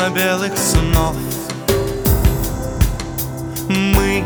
Пятна 0.00 0.14
белых 0.14 0.56
снов. 0.56 1.14
Мы 3.68 4.24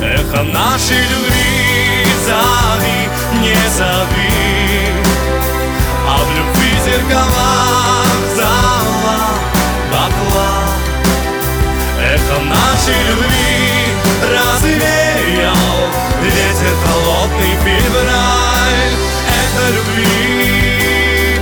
Эхо 0.00 0.42
нашей 0.44 1.02
любви 1.10 2.06
Зови, 2.24 3.08
не 3.42 3.56
зови 3.76 4.55
Эхо 12.36 12.44
нашей 12.44 13.02
любви. 13.08 13.94
Развеял 14.22 15.54
Ветер 16.22 16.74
холодный 16.84 17.54
февраль 17.64 18.94
Эхо 19.28 19.66
любви, 19.72 21.40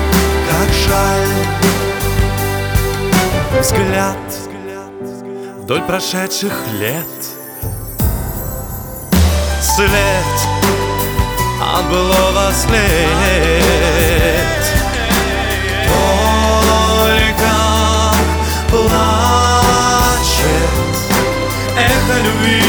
как 0.48 0.68
жаль. 0.86 1.34
Взгляд. 3.60 4.18
Вдоль 5.58 5.82
прошедших 5.82 6.54
лет. 6.78 7.06
След. 9.62 10.34
От 11.60 11.84
былого 11.88 12.52
след 12.52 13.83
эхо 22.04 22.18
любви. 22.18 22.62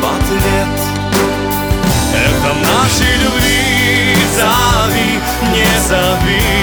В 0.00 0.04
ответ 0.04 0.80
Эхо 2.14 2.54
нашей 2.54 3.16
любви. 3.24 4.16
Зови, 4.36 5.20
не 5.52 5.80
зови 5.88 6.55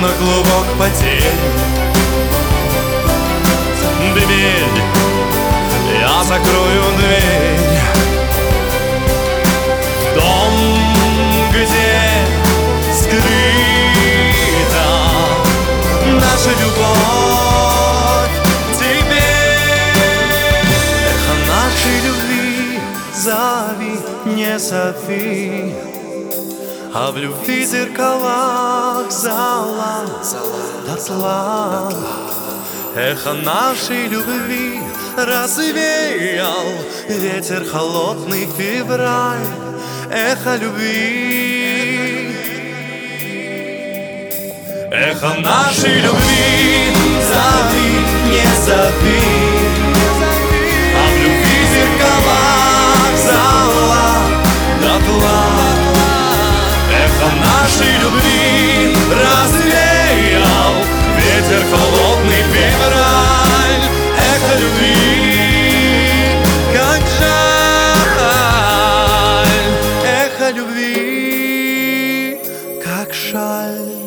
на 0.00 0.08
клубок 0.08 0.66
потерь. 0.78 1.32
Дверь, 4.14 4.78
я 6.00 6.24
закрою 6.24 6.82
дверь. 6.98 7.66
Дом, 10.14 10.54
где 11.50 11.92
скрыта 12.92 14.88
наша 16.20 16.50
любовь 16.60 17.56
эхо 21.08 21.34
нашей 21.48 21.96
любви 22.06 22.80
зови, 23.14 23.94
не 24.24 24.58
зови 24.58 25.95
А 26.92 27.10
в 27.10 27.18
любви 27.18 27.66
зеркалах 27.66 29.10
зала 29.10 30.06
дотла. 30.86 31.92
Эхо 32.96 33.34
нашей 33.34 34.08
любви 34.08 34.80
развеял 35.16 36.66
Ветер 37.08 37.64
холодный 37.64 38.48
февраль. 38.56 39.46
Эхо 40.10 40.56
любви. 40.56 42.36
Эхо 44.90 45.34
нашей 45.40 46.00
любви 46.00 46.92
Зови, 47.28 47.90
не 48.30 48.46
зови 48.64 49.35
Schall. 73.16 74.05